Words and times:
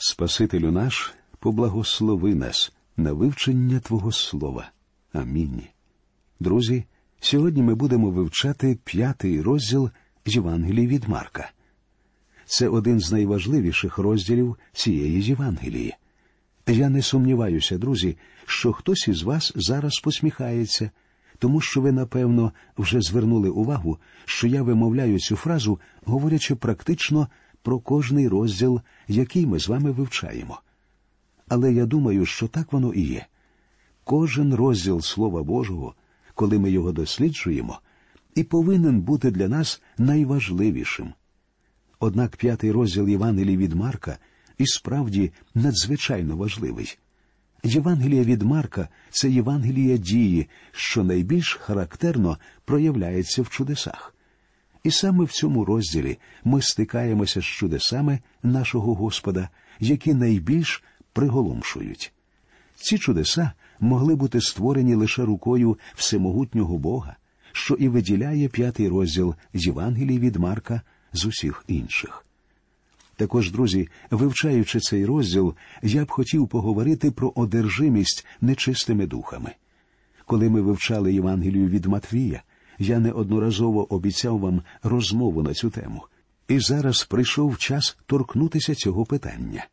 Спасителю 0.00 0.70
наш, 0.70 1.14
поблагослови 1.40 2.34
нас 2.34 2.72
на 2.96 3.12
вивчення 3.12 3.80
Твого 3.80 4.12
Слова. 4.12 4.70
Амінь. 5.12 5.62
Друзі, 6.40 6.84
сьогодні 7.20 7.62
ми 7.62 7.74
будемо 7.74 8.10
вивчати 8.10 8.78
п'ятий 8.84 9.42
розділ 9.42 9.90
з 10.26 10.34
Євангелії 10.34 10.86
від 10.86 11.08
Марка. 11.08 11.50
Це 12.46 12.68
один 12.68 13.00
з 13.00 13.12
найважливіших 13.12 13.98
розділів 13.98 14.56
цієї 14.72 15.22
Євангелії. 15.22 15.94
Я 16.66 16.88
не 16.88 17.02
сумніваюся, 17.02 17.78
друзі, 17.78 18.16
що 18.46 18.72
хтось 18.72 19.08
із 19.08 19.22
вас 19.22 19.52
зараз 19.56 19.98
посміхається, 19.98 20.90
тому 21.38 21.60
що 21.60 21.80
ви, 21.80 21.92
напевно, 21.92 22.52
вже 22.76 23.00
звернули 23.00 23.48
увагу, 23.48 23.98
що 24.24 24.46
я 24.46 24.62
вимовляю 24.62 25.18
цю 25.18 25.36
фразу, 25.36 25.80
говорячи 26.04 26.54
практично 26.54 27.28
про 27.62 27.78
кожний 27.78 28.28
розділ, 28.28 28.80
який 29.08 29.46
ми 29.46 29.58
з 29.58 29.68
вами 29.68 29.90
вивчаємо. 29.90 30.60
Але 31.48 31.72
я 31.72 31.86
думаю, 31.86 32.26
що 32.26 32.48
так 32.48 32.72
воно 32.72 32.94
і 32.94 33.00
є. 33.00 33.26
Кожен 34.04 34.54
розділ 34.54 35.00
Слова 35.00 35.42
Божого, 35.42 35.94
коли 36.34 36.58
ми 36.58 36.70
його 36.70 36.92
досліджуємо, 36.92 37.80
і 38.34 38.42
повинен 38.42 39.00
бути 39.00 39.30
для 39.30 39.48
нас 39.48 39.82
найважливішим. 39.98 41.12
Однак 42.00 42.36
п'ятий 42.36 42.72
розділ 42.72 43.08
Євангелії 43.08 43.56
від 43.56 43.72
Марка 43.72 44.18
і 44.58 44.66
справді 44.66 45.32
надзвичайно 45.54 46.36
важливий. 46.36 46.98
Євангелія 47.64 48.22
від 48.22 48.42
Марка 48.42 48.88
це 49.10 49.30
Євангелія 49.30 49.96
дії, 49.96 50.48
що 50.72 51.04
найбільш 51.04 51.54
характерно 51.54 52.38
проявляється 52.64 53.42
в 53.42 53.48
чудесах. 53.48 54.14
І 54.84 54.90
саме 54.90 55.24
в 55.24 55.32
цьому 55.32 55.64
розділі 55.64 56.18
ми 56.44 56.62
стикаємося 56.62 57.40
з 57.40 57.44
чудесами 57.44 58.18
нашого 58.42 58.94
Господа, 58.94 59.48
які 59.80 60.14
найбільш 60.14 60.82
приголомшують. 61.12 62.12
Ці 62.74 62.98
чудеса 62.98 63.52
могли 63.80 64.14
бути 64.14 64.40
створені 64.40 64.94
лише 64.94 65.24
рукою 65.24 65.78
всемогутнього 65.94 66.78
Бога, 66.78 67.16
що 67.52 67.74
і 67.74 67.88
виділяє 67.88 68.48
п'ятий 68.48 68.88
розділ 68.88 69.34
Євангелії 69.54 70.18
від 70.18 70.36
Марка 70.36 70.82
з 71.12 71.26
усіх 71.26 71.64
інших. 71.68 72.24
Також, 73.16 73.50
друзі, 73.50 73.88
вивчаючи 74.10 74.80
цей 74.80 75.06
розділ, 75.06 75.54
я 75.82 76.04
б 76.04 76.10
хотів 76.10 76.48
поговорити 76.48 77.10
про 77.10 77.32
одержимість 77.34 78.26
нечистими 78.40 79.06
духами. 79.06 79.52
Коли 80.26 80.48
ми 80.50 80.60
вивчали 80.60 81.14
Євангелію 81.14 81.68
від 81.68 81.86
Матвія, 81.86 82.42
я 82.78 82.98
неодноразово 82.98 83.94
обіцяв 83.94 84.38
вам 84.38 84.62
розмову 84.82 85.42
на 85.42 85.54
цю 85.54 85.70
тему, 85.70 86.02
і 86.48 86.60
зараз 86.60 87.04
прийшов 87.04 87.58
час 87.58 87.98
торкнутися 88.06 88.74
цього 88.74 89.04
питання. 89.04 89.66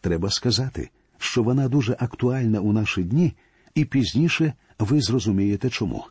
Треба 0.00 0.30
сказати, 0.30 0.90
що 1.18 1.42
вона 1.42 1.68
дуже 1.68 1.96
актуальна 2.00 2.60
у 2.60 2.72
наші 2.72 3.04
дні, 3.04 3.32
і 3.74 3.84
пізніше 3.84 4.52
ви 4.78 5.00
зрозумієте 5.00 5.70
чому. 5.70 6.04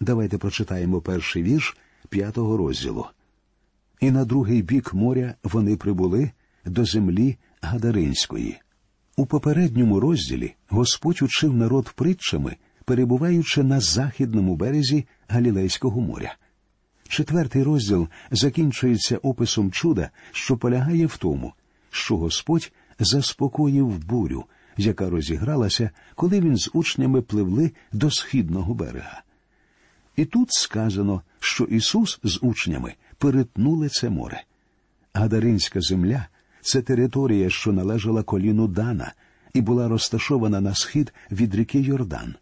Давайте 0.00 0.38
прочитаємо 0.38 1.00
перший 1.00 1.42
вірш 1.42 1.76
п'ятого 2.08 2.56
розділу. 2.56 3.06
І 4.00 4.10
на 4.10 4.24
другий 4.24 4.62
бік 4.62 4.94
моря 4.94 5.34
вони 5.42 5.76
прибули 5.76 6.30
до 6.64 6.84
землі 6.84 7.36
Гадаринської. 7.60 8.58
У 9.16 9.26
попередньому 9.26 10.00
розділі 10.00 10.54
Господь 10.68 11.22
учив 11.22 11.54
народ 11.54 11.92
притчами, 11.96 12.56
перебуваючи 12.84 13.62
на 13.62 13.80
західному 13.80 14.56
березі 14.56 15.06
Галілейського 15.28 16.00
моря. 16.00 16.34
Четвертий 17.08 17.62
розділ 17.62 18.08
закінчується 18.30 19.16
описом 19.16 19.70
чуда, 19.70 20.10
що 20.32 20.56
полягає 20.56 21.06
в 21.06 21.16
тому, 21.16 21.52
що 21.90 22.16
Господь 22.16 22.72
заспокоїв 22.98 23.98
бурю, 24.04 24.44
яка 24.76 25.10
розігралася, 25.10 25.90
коли 26.14 26.40
він 26.40 26.56
з 26.56 26.70
учнями 26.72 27.22
пливли 27.22 27.72
до 27.92 28.10
східного 28.10 28.74
берега. 28.74 29.22
І 30.16 30.24
тут 30.24 30.52
сказано, 30.52 31.22
що 31.40 31.64
Ісус 31.64 32.20
з 32.22 32.38
учнями 32.42 32.94
перетнули 33.18 33.88
це 33.88 34.10
море. 34.10 34.44
Гадаринська 35.14 35.80
земля 35.80 36.26
це 36.60 36.82
територія, 36.82 37.50
що 37.50 37.72
належала 37.72 38.22
коліну 38.22 38.68
Дана 38.68 39.12
і 39.54 39.60
була 39.60 39.88
розташована 39.88 40.60
на 40.60 40.74
схід 40.74 41.14
від 41.30 41.54
ріки 41.54 41.80
Йордан. 41.80 42.34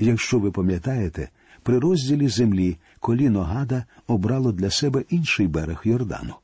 Якщо 0.00 0.38
ви 0.38 0.50
пам'ятаєте, 0.50 1.28
при 1.62 1.78
розділі 1.78 2.28
землі 2.28 2.76
коліно 3.00 3.42
Гада 3.42 3.84
обрало 4.06 4.52
для 4.52 4.70
себе 4.70 5.04
інший 5.08 5.46
берег 5.46 5.80
Йордану. 5.84 6.34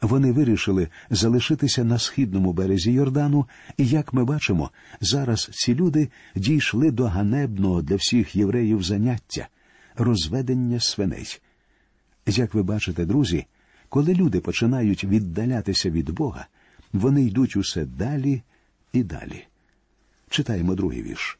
Вони 0.00 0.32
вирішили 0.32 0.88
залишитися 1.10 1.84
на 1.84 1.98
східному 1.98 2.52
березі 2.52 2.92
Йордану, 2.92 3.46
і, 3.76 3.86
як 3.86 4.12
ми 4.12 4.24
бачимо, 4.24 4.70
зараз 5.00 5.50
ці 5.52 5.74
люди 5.74 6.08
дійшли 6.34 6.90
до 6.90 7.04
ганебного 7.04 7.82
для 7.82 7.96
всіх 7.96 8.36
євреїв 8.36 8.82
заняття 8.82 9.48
розведення 9.96 10.80
свиней. 10.80 11.40
Як 12.26 12.54
ви 12.54 12.62
бачите, 12.62 13.04
друзі, 13.04 13.46
коли 13.88 14.14
люди 14.14 14.40
починають 14.40 15.04
віддалятися 15.04 15.90
від 15.90 16.10
Бога, 16.10 16.46
вони 16.92 17.22
йдуть 17.22 17.56
усе 17.56 17.84
далі 17.84 18.42
і 18.92 19.02
далі. 19.02 19.44
Читаємо 20.28 20.74
другий 20.74 21.02
вірш. 21.02 21.38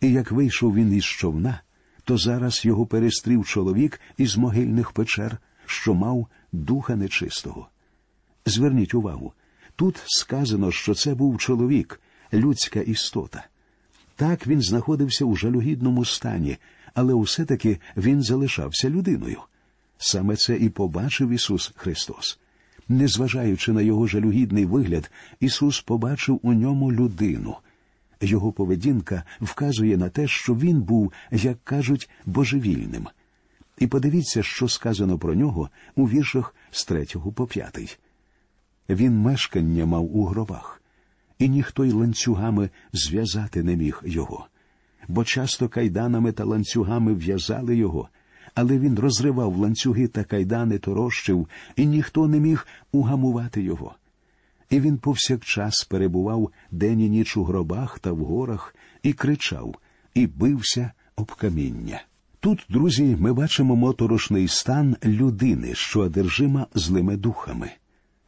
І 0.00 0.12
як 0.12 0.32
вийшов 0.32 0.74
він 0.74 0.94
із 0.94 1.04
човна, 1.04 1.60
то 2.04 2.18
зараз 2.18 2.64
його 2.64 2.86
перестрів 2.86 3.46
чоловік 3.46 4.00
із 4.16 4.36
могильних 4.36 4.92
печер, 4.92 5.38
що 5.66 5.94
мав 5.94 6.26
духа 6.52 6.96
нечистого. 6.96 7.68
Зверніть 8.46 8.94
увагу, 8.94 9.32
тут 9.76 10.02
сказано, 10.06 10.72
що 10.72 10.94
це 10.94 11.14
був 11.14 11.38
чоловік, 11.38 12.00
людська 12.32 12.80
істота. 12.80 13.46
Так 14.16 14.46
він 14.46 14.62
знаходився 14.62 15.24
у 15.24 15.36
жалюгідному 15.36 16.04
стані, 16.04 16.56
але 16.94 17.14
усе 17.14 17.44
таки 17.44 17.80
він 17.96 18.22
залишався 18.22 18.90
людиною. 18.90 19.40
Саме 19.98 20.36
це 20.36 20.56
і 20.56 20.68
побачив 20.68 21.30
Ісус 21.30 21.72
Христос. 21.76 22.38
Незважаючи 22.88 23.72
на 23.72 23.82
його 23.82 24.06
жалюгідний 24.06 24.64
вигляд, 24.64 25.10
Ісус 25.40 25.80
побачив 25.80 26.40
у 26.42 26.52
ньому 26.52 26.92
людину. 26.92 27.56
Його 28.20 28.52
поведінка 28.52 29.22
вказує 29.40 29.96
на 29.96 30.08
те, 30.08 30.28
що 30.28 30.54
він 30.54 30.80
був, 30.80 31.12
як 31.32 31.64
кажуть, 31.64 32.10
божевільним. 32.26 33.08
І 33.78 33.86
подивіться, 33.86 34.42
що 34.42 34.68
сказано 34.68 35.18
про 35.18 35.34
нього 35.34 35.70
у 35.96 36.08
віршах 36.08 36.54
з 36.70 36.84
третього 36.84 37.32
по 37.32 37.46
п'ятий. 37.46 37.96
Він 38.88 39.18
мешкання 39.18 39.86
мав 39.86 40.16
у 40.16 40.24
гробах, 40.24 40.82
і 41.38 41.48
ніхто 41.48 41.84
й 41.84 41.92
ланцюгами 41.92 42.70
зв'язати 42.92 43.62
не 43.62 43.76
міг 43.76 44.02
його, 44.06 44.46
бо 45.08 45.24
часто 45.24 45.68
кайданами 45.68 46.32
та 46.32 46.44
ланцюгами 46.44 47.14
в'язали 47.14 47.76
його, 47.76 48.08
але 48.54 48.78
він 48.78 48.98
розривав 48.98 49.56
ланцюги 49.56 50.08
та 50.08 50.24
кайдани 50.24 50.78
торощив, 50.78 51.48
і 51.76 51.86
ніхто 51.86 52.28
не 52.28 52.40
міг 52.40 52.66
угамувати 52.92 53.62
його. 53.62 53.94
І 54.70 54.80
він 54.80 54.98
повсякчас 54.98 55.84
перебував 55.84 56.50
день 56.70 57.00
і 57.00 57.08
ніч 57.08 57.36
у 57.36 57.44
гробах 57.44 57.98
та 57.98 58.12
в 58.12 58.18
горах, 58.18 58.74
і 59.02 59.12
кричав, 59.12 59.74
і 60.14 60.26
бився 60.26 60.92
об 61.16 61.32
каміння. 61.32 62.02
Тут, 62.40 62.66
друзі, 62.68 63.16
ми 63.20 63.32
бачимо 63.32 63.76
моторошний 63.76 64.48
стан 64.48 64.96
людини, 65.04 65.74
що 65.74 66.00
одержима 66.00 66.66
злими 66.74 67.16
духами. 67.16 67.70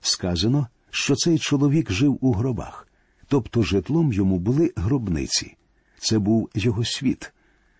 Сказано, 0.00 0.66
що 0.90 1.14
цей 1.14 1.38
чоловік 1.38 1.92
жив 1.92 2.18
у 2.20 2.32
гробах, 2.32 2.88
тобто 3.28 3.62
житлом 3.62 4.12
йому 4.12 4.38
були 4.38 4.72
гробниці. 4.76 5.56
Це 5.98 6.18
був 6.18 6.50
його 6.54 6.84
світ. 6.84 7.32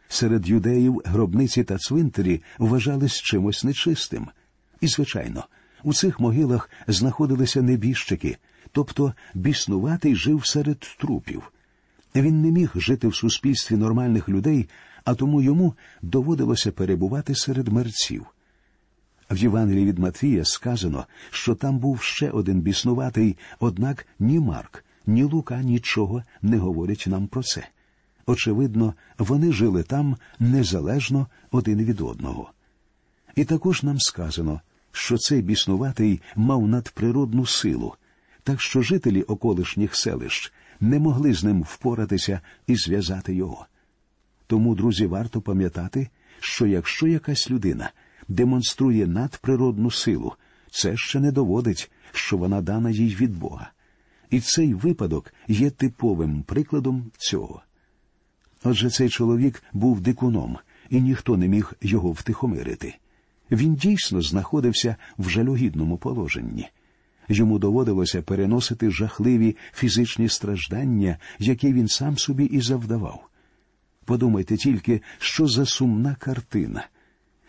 Серед 0.09 0.49
юдеїв 0.49 1.03
гробниці 1.04 1.65
та 1.65 1.76
цвинтарі 1.78 2.43
вважались 2.59 3.22
чимось 3.22 3.65
нечистим. 3.65 4.28
І, 4.81 4.87
звичайно, 4.87 5.44
у 5.82 5.94
цих 5.94 6.20
могилах 6.20 6.70
знаходилися 6.87 7.62
небіжчики, 7.62 8.37
тобто 8.72 9.14
біснуватий 9.34 10.17
жив 10.17 10.46
серед 10.46 10.78
трупів. 10.78 11.52
Він 12.14 12.43
не 12.43 12.50
міг 12.50 12.72
жити 12.75 13.08
в 13.08 13.14
суспільстві 13.14 13.76
нормальних 13.76 14.28
людей, 14.28 14.69
а 15.05 15.14
тому 15.14 15.43
йому 15.43 15.75
доводилося 16.02 16.72
перебувати 16.72 17.34
серед 17.34 17.69
мерців. 17.69 18.26
В 19.31 19.37
Євангелії 19.37 19.87
від 19.87 19.99
Матвія 19.99 20.44
сказано, 20.44 21.06
що 21.31 21.55
там 21.55 21.78
був 21.78 22.02
ще 22.02 22.31
один 22.31 22.61
біснуватий, 22.61 23.37
однак 23.61 24.06
ні 24.19 24.40
Марк, 24.40 24.84
ні 25.06 25.25
Лука 25.25 25.62
нічого 25.62 26.23
не 26.43 26.58
говорять 26.58 27.05
нам 27.06 27.26
про 27.26 27.43
це. 27.43 27.69
Очевидно, 28.26 28.94
вони 29.19 29.52
жили 29.52 29.82
там 29.82 30.16
незалежно 30.38 31.26
один 31.50 31.84
від 31.84 32.00
одного. 32.00 32.50
І 33.37 33.44
також 33.44 33.82
нам 33.82 34.00
сказано, 34.00 34.61
що 34.93 35.19
цей 35.19 35.43
біснуватий 35.43 36.20
мав 36.37 36.69
надприродну 36.69 37.46
силу, 37.46 37.94
так 38.42 38.60
що 38.60 38.82
жителі 38.82 39.22
околишніх 39.22 39.96
селищ 39.96 40.52
не 40.81 40.98
могли 40.98 41.34
з 41.34 41.44
ним 41.44 41.62
впоратися 41.62 42.40
і 42.66 42.76
зв'язати 42.76 43.34
його. 43.34 43.66
Тому, 44.46 44.75
друзі, 44.75 45.06
варто 45.06 45.40
пам'ятати, 45.40 46.08
що 46.40 46.66
якщо 46.66 47.06
якась 47.06 47.50
людина 47.50 47.90
демонструє 48.28 49.06
надприродну 49.06 49.90
силу, 49.90 50.32
це 50.70 50.96
ще 50.96 51.20
не 51.20 51.32
доводить, 51.32 51.90
що 52.12 52.37
вона 52.37 52.60
дана 52.60 52.90
їй 52.90 53.14
від 53.14 53.38
Бога. 53.38 53.70
І 54.31 54.40
цей 54.40 54.75
випадок 54.75 55.34
є 55.48 55.70
типовим 55.70 56.42
прикладом 56.42 57.10
цього. 57.19 57.62
Отже, 58.64 58.90
цей 58.90 59.08
чоловік 59.08 59.62
був 59.72 60.00
дикуном, 60.00 60.58
і 60.90 61.00
ніхто 61.00 61.37
не 61.37 61.48
міг 61.48 61.72
його 61.82 62.12
втихомирити. 62.12 62.94
Він 63.50 63.75
дійсно 63.75 64.22
знаходився 64.22 64.96
в 65.19 65.28
жалюгідному 65.28 65.98
положенні. 65.98 66.69
Йому 67.32 67.59
доводилося 67.59 68.23
переносити 68.23 68.91
жахливі 68.91 69.56
фізичні 69.73 70.29
страждання, 70.29 71.19
які 71.38 71.73
він 71.73 71.88
сам 71.88 72.19
собі 72.19 72.44
і 72.44 72.61
завдавав. 72.61 73.29
Подумайте 74.05 74.56
тільки, 74.56 75.03
що 75.19 75.47
за 75.47 75.67
сумна 75.67 76.15
картина. 76.15 76.87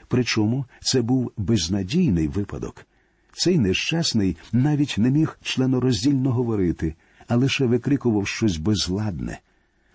Причому 0.08 0.66
це 0.82 1.02
був 1.02 1.32
безнадійний 1.38 2.28
випадок. 2.28 2.86
Цей 3.34 3.60
нещасний 3.60 4.38
навіть 4.52 4.96
не 4.98 5.12
міг 5.12 5.38
членороздільно 5.42 6.32
говорити, 6.32 6.96
а 7.28 7.36
лише 7.36 7.66
викрикував 7.66 8.28
щось 8.28 8.58
безладне. 8.58 9.40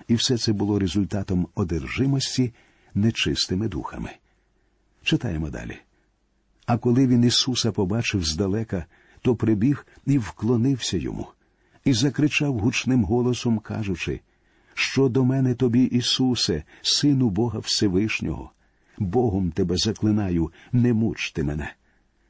І 0.09 0.15
все 0.15 0.39
це 0.39 0.53
було 0.53 0.79
результатом 0.79 1.49
одержимості 1.55 2.53
нечистими 2.94 3.69
духами. 3.69 4.11
Читаємо 5.03 5.50
далі. 5.50 5.77
А 6.67 6.79
коли 6.79 7.06
він 7.06 7.25
Ісуса 7.25 7.73
побачив 7.73 8.25
здалека, 8.25 8.87
то 9.26 9.37
прибіг 9.37 9.87
і 10.06 10.19
вклонився 10.19 10.96
йому, 10.96 11.26
і 11.84 11.93
закричав 11.93 12.58
гучним 12.58 13.05
голосом, 13.05 13.58
кажучи, 13.58 14.20
що 14.75 15.08
до 15.08 15.25
мене 15.25 15.55
тобі, 15.55 15.84
Ісусе, 15.84 16.62
Сину 16.82 17.31
Бога 17.31 17.58
Всевишнього, 17.58 18.50
Богом 18.99 19.50
тебе 19.50 19.76
заклинаю, 19.76 20.52
не 20.73 20.94
мучте 20.94 21.43
мене. 21.43 21.73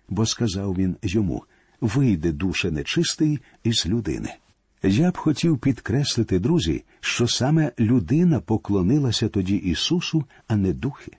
Бо 0.08 0.26
сказав 0.26 0.74
він 0.74 0.96
йому 1.02 1.44
вийде 1.80 2.32
душе 2.32 2.70
нечистий 2.70 3.38
із 3.64 3.86
людини. 3.86 4.34
Я 4.82 5.10
б 5.10 5.16
хотів 5.16 5.58
підкреслити, 5.58 6.38
друзі, 6.38 6.84
що 7.00 7.28
саме 7.28 7.72
людина 7.78 8.40
поклонилася 8.40 9.28
тоді 9.28 9.56
Ісусу, 9.56 10.24
а 10.48 10.56
не 10.56 10.72
духи. 10.72 11.12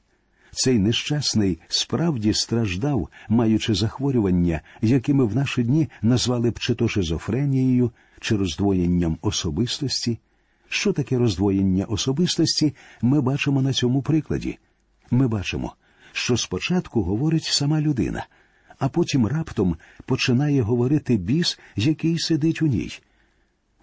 Цей 0.60 0.80
нещасний 0.80 1.60
справді 1.68 2.34
страждав, 2.34 3.10
маючи 3.30 3.74
захворювання, 3.74 4.62
якими 4.82 5.26
в 5.26 5.36
наші 5.36 5.64
дні 5.64 5.90
назвали 6.02 6.52
б 6.52 6.60
чи 6.60 6.76
то 6.76 6.88
шизофренією, 6.88 7.92
чи 8.20 8.38
роздвоєнням 8.38 9.18
особистості. 9.22 10.20
Що 10.70 10.94
таке 10.94 11.18
роздвоєння 11.18 11.86
особистості, 11.86 12.76
ми 13.02 13.22
бачимо 13.22 13.62
на 13.62 13.74
цьому 13.74 14.02
прикладі. 14.02 14.58
Ми 15.12 15.28
бачимо, 15.28 15.76
що 16.12 16.38
спочатку 16.38 17.04
говорить 17.04 17.44
сама 17.44 17.82
людина, 17.82 18.28
а 18.80 18.90
потім 18.90 19.28
раптом 19.28 19.78
починає 20.06 20.62
говорити 20.62 21.18
біс, 21.18 21.60
який 21.76 22.20
сидить 22.20 22.62
у 22.62 22.68
ній. 22.68 22.92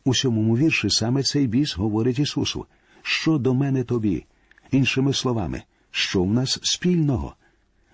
У 0.04 0.14
сьомому 0.14 0.56
вірші 0.56 0.90
саме 0.90 1.22
цей 1.22 1.46
біс 1.46 1.76
говорить 1.76 2.18
Ісусу, 2.18 2.66
що 3.02 3.38
до 3.38 3.54
мене 3.54 3.84
тобі, 3.84 4.24
іншими 4.70 5.12
словами 5.12 5.62
що 5.96 6.22
в 6.22 6.32
нас 6.32 6.58
спільного. 6.62 7.34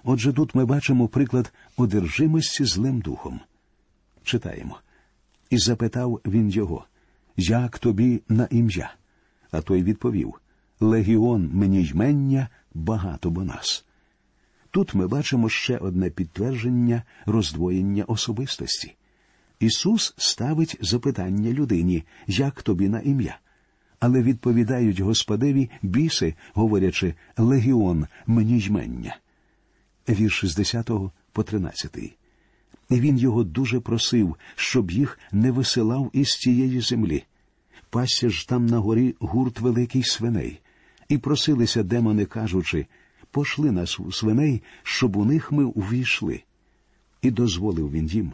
Отже, 0.05 0.32
тут 0.32 0.55
ми 0.55 0.64
бачимо 0.64 1.08
приклад 1.08 1.52
одержимості 1.76 2.64
злим 2.64 3.00
духом. 3.00 3.41
Читаємо. 4.25 4.81
І 5.50 5.58
запитав 5.58 6.20
він 6.26 6.50
його, 6.50 6.85
як 7.37 7.79
тобі 7.79 8.23
на 8.29 8.49
ім'я? 8.50 8.94
А 9.50 9.61
той 9.61 9.82
відповів 9.82 10.35
Легіон 10.81 11.50
мені 11.52 11.85
ймення 11.85 12.49
багато 12.75 13.31
бо 13.31 13.44
нас. 13.44 13.85
Тут 14.70 14.94
ми 14.94 15.06
бачимо 15.06 15.49
ще 15.49 15.79
одне 15.79 16.11
підтвердження 16.11 17.03
роздвоєння 17.26 18.05
особистості. 18.05 18.94
Ісус 19.58 20.14
ставить 20.17 20.79
запитання 20.81 21.50
людині, 21.50 22.05
як 22.26 22.62
тобі 22.62 22.88
на 22.88 23.00
ім'я 23.00 23.38
але 24.00 24.23
відповідають 24.23 25.00
Господеві 25.00 25.70
біси, 25.82 26.35
говорячи 26.55 27.14
Легіон 27.37 28.06
мені 28.26 28.61
ймення. 28.61 29.17
Вірш 30.08 30.41
60 30.41 30.91
по 31.32 31.43
13. 31.43 31.97
І 32.91 33.00
він 33.00 33.19
його 33.19 33.44
дуже 33.44 33.81
просив, 33.81 34.37
щоб 34.56 34.91
їх 34.91 35.19
не 35.32 35.50
висилав 35.50 36.11
із 36.12 36.29
тієї 36.29 36.81
землі. 36.81 37.25
Пасся 37.91 38.31
ж 38.31 38.49
там 38.49 38.67
на 38.67 38.79
горі 38.79 39.14
гурт 39.20 39.61
великий 39.61 40.03
свиней, 40.03 40.61
і 41.08 41.19
просилися 41.19 41.82
демони, 41.82 42.25
кажучи 42.25 42.87
пошли 43.31 43.73
нас 43.73 44.00
у 44.00 44.12
свиней, 44.12 44.62
щоб 44.82 45.17
у 45.17 45.25
них 45.25 45.53
ми 45.53 45.64
увійшли. 45.64 46.43
І 47.23 47.31
дозволив 47.31 47.91
він 47.91 48.06
їм. 48.06 48.32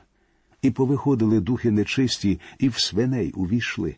І 0.62 0.70
повиходили 0.70 1.40
духи 1.40 1.70
нечисті, 1.70 2.40
і 2.58 2.68
в 2.68 2.78
свиней 2.78 3.32
увійшли 3.32 3.96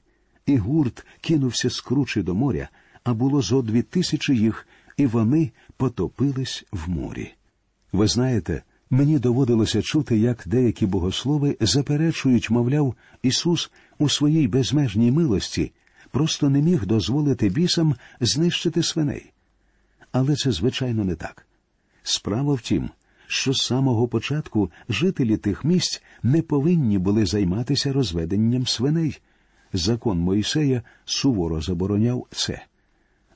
і 0.48 0.56
гурт 0.56 1.06
кинувся 1.20 1.70
з 1.70 1.80
кручі 1.80 2.22
до 2.22 2.34
моря, 2.34 2.68
а 3.04 3.14
було 3.14 3.42
зо 3.42 3.62
дві 3.62 3.82
тисячі 3.82 4.36
їх, 4.36 4.66
і 4.96 5.06
вони 5.06 5.50
потопились 5.76 6.64
в 6.72 6.90
морі. 6.90 7.32
Ви 7.92 8.06
знаєте, 8.06 8.62
мені 8.90 9.18
доводилося 9.18 9.82
чути, 9.82 10.18
як 10.18 10.42
деякі 10.46 10.86
богослови 10.86 11.56
заперечують, 11.60 12.50
мовляв, 12.50 12.94
Ісус 13.22 13.70
у 13.98 14.08
своїй 14.08 14.48
безмежній 14.48 15.10
милості 15.10 15.72
просто 16.10 16.50
не 16.50 16.62
міг 16.62 16.86
дозволити 16.86 17.48
бісам 17.48 17.94
знищити 18.20 18.82
свиней. 18.82 19.32
Але 20.12 20.36
це, 20.36 20.52
звичайно, 20.52 21.04
не 21.04 21.14
так. 21.14 21.46
Справа 22.02 22.54
в 22.54 22.60
тім, 22.60 22.90
що 23.26 23.52
з 23.52 23.66
самого 23.66 24.08
початку 24.08 24.70
жителі 24.88 25.36
тих 25.36 25.64
місць 25.64 26.02
не 26.22 26.42
повинні 26.42 26.98
були 26.98 27.26
займатися 27.26 27.92
розведенням 27.92 28.66
свиней 28.66 29.18
закон 29.72 30.18
Моїсея 30.18 30.82
суворо 31.04 31.60
забороняв 31.60 32.26
це. 32.30 32.62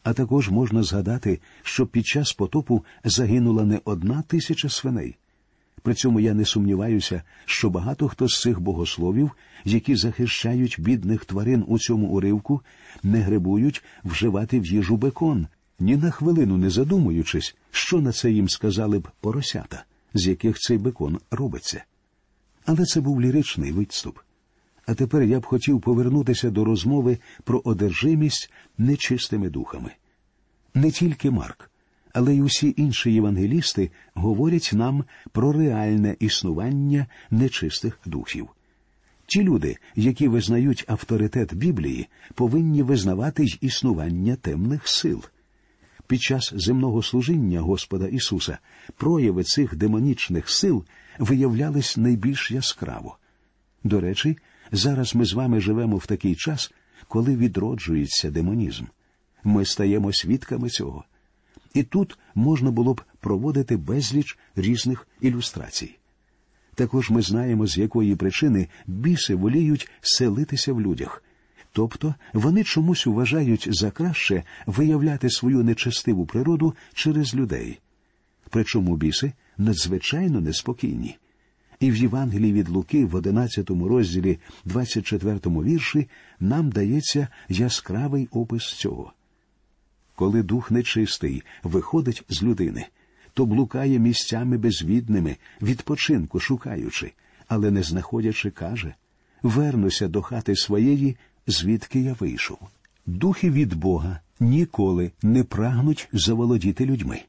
А 0.03 0.13
також 0.13 0.51
можна 0.51 0.83
згадати, 0.83 1.41
що 1.63 1.87
під 1.87 2.07
час 2.07 2.33
потопу 2.33 2.85
загинула 3.05 3.65
не 3.65 3.81
одна 3.85 4.23
тисяча 4.23 4.69
свиней. 4.69 5.17
При 5.83 5.95
цьому 5.95 6.21
я 6.21 6.35
не 6.35 6.45
сумніваюся, 6.45 7.23
що 7.45 7.71
багато 7.71 8.09
хто 8.09 8.29
з 8.29 8.41
цих 8.41 8.61
богословів, 8.61 9.31
які 9.65 9.97
захищають 9.97 10.77
бідних 10.79 11.25
тварин 11.25 11.65
у 11.67 11.79
цьому 11.79 12.07
уривку, 12.07 12.61
не 13.03 13.21
гребують 13.21 13.85
вживати 14.05 14.61
в 14.61 14.67
їжу 14.67 14.97
бекон, 14.97 15.47
ні 15.81 15.97
на 15.97 16.11
хвилину 16.11 16.57
не 16.57 16.71
задумуючись, 16.71 17.57
що 17.71 18.01
на 18.01 18.13
це 18.13 18.31
їм 18.31 18.49
сказали 18.49 18.99
б 18.99 19.09
поросята, 19.21 19.85
з 20.15 20.27
яких 20.27 20.59
цей 20.59 20.79
бекон 20.79 21.19
робиться. 21.31 21.85
Але 22.67 22.85
це 22.85 23.01
був 23.01 23.21
ліричний 23.21 23.73
відступ. 23.73 24.19
А 24.87 24.95
тепер 24.95 25.23
я 25.23 25.41
б 25.41 25.47
хотів 25.47 25.81
повернутися 25.81 26.51
до 26.51 26.65
розмови 26.65 27.19
про 27.45 27.63
одержимість 27.65 28.53
нечистими 28.79 29.51
духами. 29.51 29.91
Не 30.75 30.91
тільки 30.91 31.31
Марк, 31.31 31.71
але 32.13 32.35
й 32.35 32.41
усі 32.41 32.75
інші 32.77 33.13
євангелісти 33.13 33.91
говорять 34.15 34.71
нам 34.73 35.05
про 35.33 35.53
реальне 35.53 36.17
існування 36.21 37.07
нечистих 37.31 38.01
духів. 38.07 38.49
Ті 39.27 39.43
люди, 39.43 39.77
які 39.97 40.29
визнають 40.29 40.85
авторитет 40.89 41.55
Біблії, 41.55 42.09
повинні 42.35 42.83
визнавати 42.83 43.45
й 43.45 43.59
існування 43.61 44.37
темних 44.37 44.89
сил. 44.89 45.23
Під 46.07 46.23
час 46.23 46.53
земного 46.57 47.03
служіння 47.03 47.61
Господа 47.61 48.07
Ісуса 48.07 48.59
прояви 48.97 49.43
цих 49.43 49.77
демонічних 49.77 50.51
сил 50.51 50.85
виявлялись 51.19 51.97
найбільш 51.97 52.51
яскраво. 52.51 53.19
До 53.85 54.01
речі, 54.01 54.39
Зараз 54.73 55.15
ми 55.15 55.25
з 55.25 55.33
вами 55.33 55.61
живемо 55.61 55.97
в 55.97 56.07
такий 56.07 56.35
час, 56.35 56.73
коли 57.09 57.37
відроджується 57.37 58.31
демонізм. 58.31 58.85
Ми 59.45 59.65
стаємо 59.65 60.13
свідками 60.13 60.69
цього. 60.69 61.05
І 61.75 61.83
тут 61.83 62.19
можна 62.35 62.71
було 62.71 62.95
б 62.95 63.01
проводити 63.21 63.77
безліч 63.77 64.39
різних 64.57 65.09
ілюстрацій. 65.21 65.99
Також 66.75 67.11
ми 67.11 67.23
знаємо, 67.23 67.67
з 67.67 67.79
якої 67.79 68.17
причини 68.17 68.69
біси 68.87 69.35
воліють 69.35 69.91
селитися 70.01 70.73
в 70.73 70.81
людях, 70.81 71.23
тобто 71.73 72.15
вони 72.33 72.65
чомусь 72.65 73.07
вважають 73.07 73.69
за 73.71 73.91
краще 73.91 74.43
виявляти 74.67 75.31
свою 75.31 75.65
нечестиву 75.65 76.27
природу 76.27 76.75
через 76.95 77.35
людей. 77.35 77.81
Причому 78.51 78.97
біси 78.97 79.33
надзвичайно 79.59 80.41
неспокійні. 80.41 81.19
І 81.83 81.91
в 81.91 81.97
Євангелії 81.97 82.53
від 82.53 82.69
Луки, 82.69 83.05
в 83.05 83.15
11 83.15 83.71
розділі, 83.71 84.39
24 84.65 85.39
вірші, 85.47 86.09
нам 86.41 86.71
дається 86.71 87.29
яскравий 87.49 88.29
опис 88.31 88.73
цього. 88.73 89.13
Коли 90.15 90.43
дух 90.43 90.71
нечистий 90.71 91.43
виходить 91.63 92.25
з 92.29 92.43
людини, 92.43 92.87
то 93.35 93.47
блукає 93.47 93.99
місцями 93.99 94.59
безвідними, 94.59 95.37
відпочинку 95.63 96.41
шукаючи, 96.41 97.13
але 97.49 97.71
не 97.71 97.83
знаходячи, 97.83 98.51
каже 98.51 98.95
Вернуся 99.43 100.09
до 100.09 100.23
хати 100.23 100.57
своєї, 100.57 101.17
звідки 101.47 102.01
я 102.01 102.13
вийшов. 102.13 102.59
Духи 103.07 103.51
від 103.51 103.75
Бога 103.75 104.21
ніколи 104.41 105.11
не 105.23 105.45
прагнуть 105.45 106.09
заволодіти 106.13 106.87
людьми. 106.87 107.21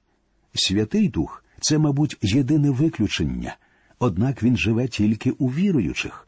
Святий 0.54 1.10
Дух 1.10 1.44
це, 1.62 1.78
мабуть, 1.78 2.18
єдине 2.22 2.70
виключення 2.70 3.56
однак 4.00 4.44
він 4.44 4.58
живе 4.58 4.88
тільки 4.88 5.32
у 5.32 5.48
віруючих. 5.48 6.28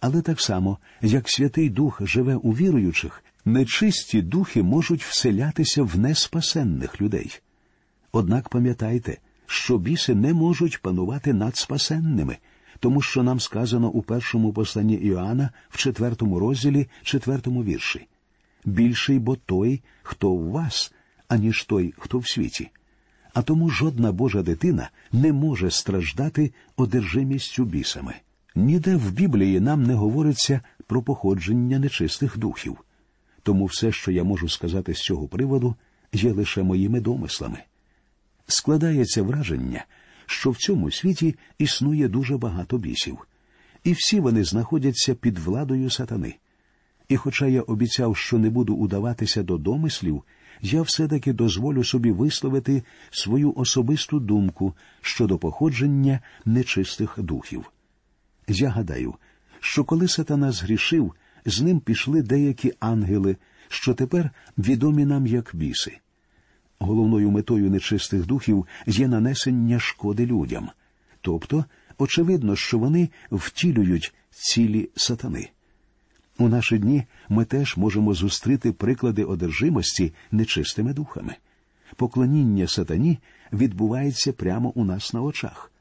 Але 0.00 0.22
так 0.22 0.40
само, 0.40 0.78
як 1.02 1.28
Святий 1.28 1.70
Дух 1.70 2.00
живе 2.04 2.34
у 2.34 2.52
віруючих, 2.52 3.24
нечисті 3.44 4.22
духи 4.22 4.62
можуть 4.62 5.04
вселятися 5.04 5.82
в 5.82 5.98
неспасенних 5.98 7.00
людей. 7.00 7.40
Однак 8.12 8.48
пам'ятайте, 8.48 9.18
що 9.46 9.78
біси 9.78 10.14
не 10.14 10.34
можуть 10.34 10.82
панувати 10.82 11.32
над 11.32 11.56
спасенними, 11.56 12.36
тому 12.80 13.02
що 13.02 13.22
нам 13.22 13.40
сказано 13.40 13.88
у 13.88 14.02
першому 14.02 14.52
посланні 14.52 14.94
Іоанна 14.94 15.50
в 15.68 15.76
четвертому 15.76 16.38
розділі, 16.38 16.88
четвертому 17.02 17.64
вірші 17.64 18.06
більший 18.66 19.18
бо 19.18 19.36
той, 19.36 19.82
хто 20.02 20.32
в 20.32 20.50
вас, 20.50 20.92
аніж 21.28 21.64
той, 21.64 21.94
хто 21.98 22.18
в 22.18 22.28
світі. 22.28 22.70
А 23.36 23.42
тому 23.42 23.70
жодна 23.70 24.12
Божа 24.12 24.42
дитина 24.42 24.90
не 25.12 25.32
може 25.32 25.70
страждати 25.70 26.52
одержимістю 26.76 27.64
бісами. 27.64 28.14
Ніде 28.54 28.96
в 28.96 29.12
Біблії 29.12 29.60
нам 29.60 29.82
не 29.82 29.94
говориться 29.94 30.60
про 30.86 31.02
походження 31.02 31.78
нечистих 31.78 32.38
духів. 32.38 32.78
Тому 33.42 33.64
все, 33.64 33.92
що 33.92 34.10
я 34.10 34.24
можу 34.24 34.48
сказати 34.48 34.94
з 34.94 34.98
цього 34.98 35.28
приводу, 35.28 35.74
є 36.12 36.32
лише 36.32 36.62
моїми 36.62 37.00
домислами. 37.00 37.58
Складається 38.46 39.22
враження, 39.22 39.84
що 40.26 40.50
в 40.50 40.56
цьому 40.56 40.90
світі 40.90 41.34
існує 41.58 42.08
дуже 42.08 42.36
багато 42.36 42.78
бісів, 42.78 43.18
і 43.84 43.92
всі 43.92 44.20
вони 44.20 44.44
знаходяться 44.44 45.14
під 45.14 45.38
владою 45.38 45.90
сатани. 45.90 46.34
І, 47.08 47.16
хоча 47.16 47.46
я 47.46 47.62
обіцяв, 47.62 48.16
що 48.16 48.38
не 48.38 48.50
буду 48.50 48.74
удаватися 48.74 49.42
до 49.42 49.58
домислів, 49.58 50.22
я 50.62 50.82
все-таки 50.82 51.32
дозволю 51.32 51.84
собі 51.84 52.12
висловити 52.12 52.82
свою 53.10 53.52
особисту 53.56 54.20
думку 54.20 54.74
щодо 55.00 55.38
походження 55.38 56.20
нечистих 56.44 57.18
духів. 57.18 57.72
Я 58.48 58.68
гадаю, 58.68 59.14
що 59.60 59.84
коли 59.84 60.08
сатана 60.08 60.52
згрішив, 60.52 61.12
з 61.46 61.60
ним 61.60 61.80
пішли 61.80 62.22
деякі 62.22 62.72
ангели, 62.80 63.36
що 63.68 63.94
тепер 63.94 64.30
відомі 64.58 65.04
нам 65.04 65.26
як 65.26 65.50
біси. 65.54 65.98
Головною 66.78 67.30
метою 67.30 67.70
нечистих 67.70 68.26
духів 68.26 68.66
є 68.86 69.08
нанесення 69.08 69.80
шкоди 69.80 70.26
людям, 70.26 70.70
тобто 71.20 71.64
очевидно, 71.98 72.56
що 72.56 72.78
вони 72.78 73.08
втілюють 73.30 74.14
цілі 74.30 74.90
сатани. 74.96 75.50
У 76.38 76.48
наші 76.48 76.78
дні 76.78 77.04
ми 77.28 77.44
теж 77.44 77.76
можемо 77.76 78.14
зустріти 78.14 78.72
приклади 78.72 79.24
одержимості 79.24 80.12
нечистими 80.30 80.92
духами. 80.92 81.34
Поклоніння 81.96 82.68
сатані 82.68 83.18
відбувається 83.52 84.32
прямо 84.32 84.72
у 84.74 84.84
нас 84.84 85.12
на 85.12 85.22
очах. 85.22 85.72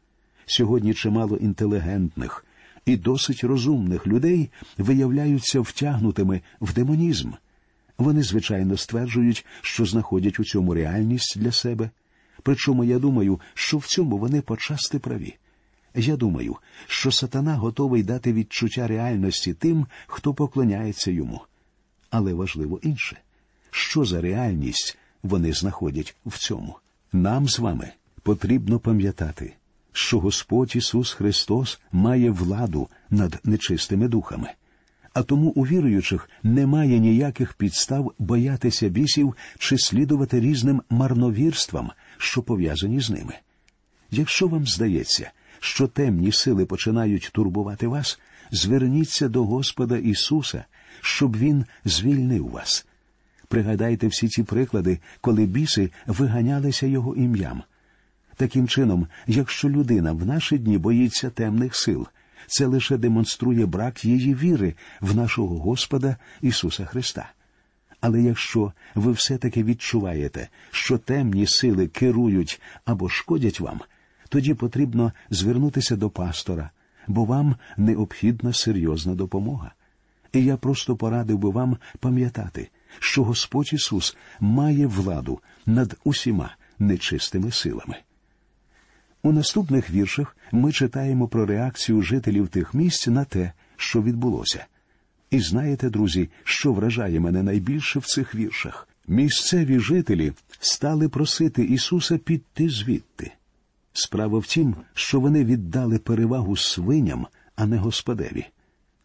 Сьогодні 0.45 0.93
чимало 0.93 1.37
інтелігентних 1.37 2.45
і 2.85 2.97
досить 2.97 3.43
розумних 3.43 4.07
людей 4.07 4.49
виявляються 4.77 5.61
втягнутими 5.61 6.41
в 6.61 6.73
демонізм. 6.73 7.31
Вони, 7.97 8.23
звичайно, 8.23 8.77
стверджують, 8.77 9.45
що 9.61 9.85
знаходять 9.85 10.39
у 10.39 10.43
цьому 10.43 10.73
реальність 10.73 11.39
для 11.39 11.51
себе. 11.51 11.89
Причому 12.43 12.83
я 12.83 12.99
думаю, 12.99 13.39
що 13.53 13.77
в 13.77 13.85
цьому 13.85 14.17
вони 14.17 14.41
почасти 14.41 14.99
праві. 14.99 15.35
Я 15.95 16.15
думаю, 16.15 16.55
що 16.87 17.11
сатана 17.11 17.55
готовий 17.55 18.03
дати 18.03 18.33
відчуття 18.33 18.87
реальності 18.87 19.53
тим, 19.53 19.85
хто 20.07 20.33
поклоняється 20.33 21.11
йому. 21.11 21.41
Але 22.09 22.33
важливо 22.33 22.79
інше, 22.83 23.17
що 23.71 24.05
за 24.05 24.21
реальність 24.21 24.97
вони 25.23 25.53
знаходять 25.53 26.15
в 26.25 26.37
цьому. 26.37 26.75
Нам 27.13 27.47
з 27.47 27.59
вами 27.59 27.91
потрібно 28.23 28.79
пам'ятати, 28.79 29.53
що 29.91 30.19
Господь 30.19 30.75
Ісус 30.75 31.13
Христос 31.13 31.79
має 31.91 32.31
владу 32.31 32.87
над 33.09 33.39
нечистими 33.43 34.07
духами, 34.07 34.49
а 35.13 35.23
тому 35.23 35.49
у 35.49 35.65
віруючих 35.65 36.29
немає 36.43 36.99
ніяких 36.99 37.53
підстав 37.53 38.13
боятися 38.19 38.89
бісів 38.89 39.35
чи 39.59 39.77
слідувати 39.77 40.39
різним 40.39 40.81
марновірствам, 40.89 41.91
що 42.17 42.41
пов'язані 42.41 42.99
з 42.99 43.09
ними. 43.09 43.33
Якщо 44.11 44.47
вам 44.47 44.67
здається, 44.67 45.31
що 45.65 45.87
темні 45.87 46.31
сили 46.31 46.65
починають 46.65 47.29
турбувати 47.33 47.87
вас, 47.87 48.19
зверніться 48.51 49.27
до 49.27 49.43
Господа 49.43 49.97
Ісуса, 49.97 50.65
щоб 51.01 51.37
Він 51.37 51.65
звільнив 51.85 52.49
вас. 52.49 52.85
Пригадайте 53.47 54.07
всі 54.07 54.27
ці 54.27 54.43
приклади, 54.43 54.99
коли 55.21 55.45
біси 55.45 55.91
виганялися 56.07 56.87
Його 56.87 57.15
ім'ям. 57.15 57.63
Таким 58.35 58.67
чином, 58.67 59.07
якщо 59.27 59.69
людина 59.69 60.11
в 60.11 60.25
наші 60.25 60.57
дні 60.57 60.77
боїться 60.77 61.29
темних 61.29 61.75
сил, 61.75 62.07
це 62.47 62.65
лише 62.65 62.97
демонструє 62.97 63.65
брак 63.65 64.05
її 64.05 64.35
віри 64.35 64.73
в 65.01 65.15
нашого 65.15 65.59
Господа 65.59 66.17
Ісуса 66.41 66.85
Христа. 66.85 67.31
Але 68.01 68.21
якщо 68.21 68.73
ви 68.95 69.11
все 69.11 69.37
таки 69.37 69.63
відчуваєте, 69.63 70.49
що 70.71 70.97
темні 70.97 71.47
сили 71.47 71.87
керують 71.87 72.61
або 72.85 73.09
шкодять 73.09 73.59
вам, 73.59 73.81
тоді 74.35 74.53
потрібно 74.53 75.11
звернутися 75.29 75.95
до 75.95 76.09
пастора, 76.09 76.69
бо 77.07 77.25
вам 77.25 77.55
необхідна 77.77 78.53
серйозна 78.53 79.15
допомога. 79.15 79.71
І 80.33 80.43
я 80.43 80.57
просто 80.57 80.95
порадив 80.95 81.37
би 81.37 81.49
вам 81.49 81.77
пам'ятати, 81.99 82.69
що 82.99 83.23
Господь 83.23 83.73
Ісус 83.73 84.17
має 84.39 84.87
владу 84.87 85.39
над 85.65 85.97
усіма 86.03 86.55
нечистими 86.79 87.51
силами. 87.51 87.95
У 89.23 89.31
наступних 89.31 89.89
віршах 89.89 90.37
ми 90.51 90.71
читаємо 90.71 91.27
про 91.27 91.45
реакцію 91.45 92.01
жителів 92.01 92.47
тих 92.47 92.73
місць 92.73 93.07
на 93.07 93.25
те, 93.25 93.51
що 93.75 94.01
відбулося. 94.01 94.65
І 95.31 95.39
знаєте, 95.39 95.89
друзі, 95.89 96.29
що 96.43 96.73
вражає 96.73 97.19
мене 97.19 97.43
найбільше 97.43 97.99
в 97.99 98.05
цих 98.05 98.35
віршах? 98.35 98.87
Місцеві 99.07 99.79
жителі 99.79 100.33
стали 100.59 101.09
просити 101.09 101.63
Ісуса 101.63 102.17
піти 102.17 102.69
звідти. 102.69 103.31
Справа 103.97 104.39
в 104.39 104.45
тім, 104.45 104.75
що 104.93 105.19
вони 105.19 105.45
віддали 105.45 105.99
перевагу 105.99 106.57
свиням, 106.57 107.27
а 107.55 107.65
не 107.65 107.77
господеві. 107.77 108.45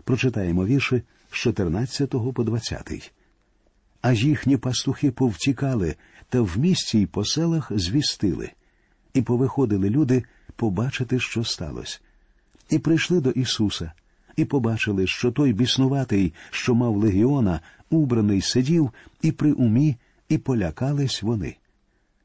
Прочитаємо 0.04 0.66
вірші 0.66 1.02
з 1.30 1.34
14 1.34 2.10
по 2.34 2.44
20. 2.44 3.12
А 4.02 4.12
їхні 4.12 4.56
пастухи 4.56 5.10
повтікали 5.10 5.96
та 6.28 6.40
в 6.40 6.58
місті 6.58 7.00
й 7.00 7.06
по 7.06 7.24
селах 7.24 7.72
звістили, 7.74 8.50
і 9.14 9.22
повиходили 9.22 9.90
люди 9.90 10.24
побачити, 10.56 11.20
що 11.20 11.44
сталося. 11.44 11.98
І 12.70 12.78
прийшли 12.78 13.20
до 13.20 13.30
Ісуса, 13.30 13.92
і 14.36 14.44
побачили, 14.44 15.06
що 15.06 15.32
той 15.32 15.52
біснуватий, 15.52 16.34
що 16.50 16.74
мав 16.74 16.96
легіона, 16.96 17.60
убраний 17.90 18.40
сидів, 18.40 18.90
і 19.22 19.32
при 19.32 19.52
умі, 19.52 19.96
і 20.28 20.38
полякались 20.38 21.22
вони. 21.22 21.56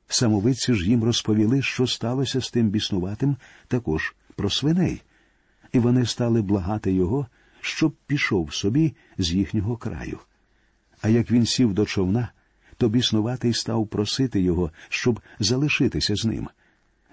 Самовидці 0.08 0.74
ж 0.74 0.90
їм 0.90 1.04
розповіли, 1.04 1.62
що 1.62 1.88
сталося 1.88 2.42
з 2.42 2.52
тим 2.52 2.70
біснуватим, 2.70 3.38
також 3.68 4.16
про 4.36 4.50
свиней, 4.50 5.02
і 5.72 5.80
вони 5.80 6.06
стали 6.06 6.42
благати 6.42 6.94
його, 6.94 7.28
щоб 7.62 7.96
пішов 8.08 8.54
собі 8.54 8.96
з 9.18 9.34
їхнього 9.34 9.78
краю. 9.78 10.20
А 11.02 11.10
як 11.10 11.32
він 11.32 11.46
сів 11.46 11.74
до 11.74 11.86
човна, 11.86 12.32
то 12.78 12.90
біснуватий 12.90 13.54
став 13.54 13.88
просити 13.88 14.42
його, 14.42 14.72
щоб 14.90 15.20
залишитися 15.40 16.16
з 16.16 16.26
ним. 16.26 16.50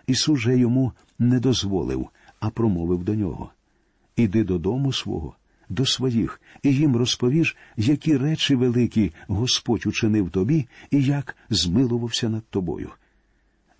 Ісус 0.07 0.41
же 0.41 0.59
йому 0.59 0.93
не 1.19 1.41
дозволив, 1.41 2.09
а 2.41 2.51
промовив 2.51 3.05
до 3.05 3.15
нього 3.15 3.51
Іди 4.17 4.45
додому 4.45 4.93
свого, 4.93 5.37
до 5.73 5.87
своїх, 5.87 6.41
і 6.62 6.75
їм 6.75 6.97
розповіш, 6.97 7.57
які 7.76 8.17
речі 8.17 8.55
великі 8.55 9.12
Господь 9.26 9.87
учинив 9.87 10.31
тобі 10.31 10.67
і 10.91 11.02
як 11.02 11.37
змилувався 11.50 12.29
над 12.29 12.45
тобою. 12.50 12.91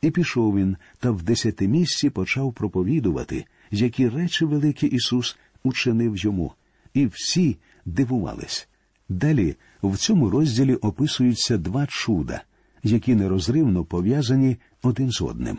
І 0.03 0.11
пішов 0.11 0.57
він 0.57 0.77
та 0.99 1.11
в 1.11 1.23
десяти 1.23 1.69
місці 1.69 2.11
почав 2.11 2.53
проповідувати, 2.53 3.45
які 3.71 4.09
речі 4.09 4.45
великі 4.45 4.87
Ісус 4.87 5.37
учинив 5.63 6.17
йому, 6.17 6.53
і 6.95 7.07
всі 7.07 7.57
дивувались. 7.85 8.69
Далі 9.09 9.57
в 9.83 9.97
цьому 9.97 10.31
розділі 10.31 10.75
описуються 10.75 11.59
два 11.59 11.87
чуда, 11.87 12.43
які 12.83 13.15
нерозривно 13.15 13.85
пов'язані 13.85 14.57
один 14.83 15.11
з 15.11 15.23
одним. 15.23 15.59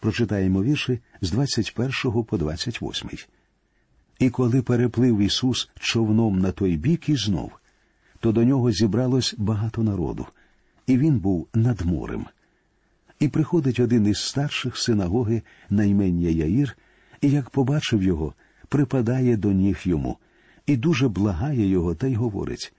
Прочитаємо 0.00 0.62
вірші 0.62 1.00
з 1.20 1.30
21 1.30 2.24
по 2.24 2.38
28. 2.38 3.10
І 4.22 4.30
коли 4.30 4.62
переплив 4.62 5.18
Ісус 5.18 5.70
човном 5.80 6.38
на 6.38 6.52
той 6.52 6.76
бік 6.76 7.08
і 7.08 7.16
знов, 7.16 7.52
то 8.20 8.32
до 8.32 8.44
нього 8.44 8.72
зібралось 8.72 9.34
багато 9.38 9.82
народу, 9.82 10.26
і 10.86 10.98
він 10.98 11.18
був 11.18 11.48
над 11.54 11.80
морем. 11.80 12.26
І 13.18 13.28
приходить 13.28 13.80
один 13.80 14.06
із 14.06 14.18
старших 14.18 14.78
синагоги 14.78 15.42
на 15.70 15.84
імення 15.84 16.28
Яїр, 16.28 16.76
і 17.20 17.30
як 17.30 17.50
побачив 17.50 18.02
його, 18.02 18.34
припадає 18.68 19.36
до 19.36 19.52
ніг 19.52 19.80
йому, 19.84 20.16
і 20.66 20.76
дуже 20.76 21.08
благає 21.08 21.66
його 21.68 21.94
та 21.94 22.06
й 22.06 22.14
говорить 22.14 22.74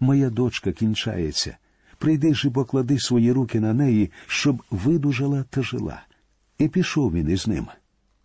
Моя 0.00 0.30
дочка 0.30 0.72
кінчається, 0.72 1.56
прийди 1.98 2.34
ж 2.34 2.48
і 2.48 2.50
поклади 2.50 2.98
свої 2.98 3.32
руки 3.32 3.60
на 3.60 3.74
неї, 3.74 4.10
щоб 4.26 4.62
видужала 4.70 5.44
та 5.50 5.62
жила. 5.62 6.02
І 6.58 6.68
пішов 6.68 7.12
він 7.12 7.30
із 7.30 7.46
ним. 7.46 7.66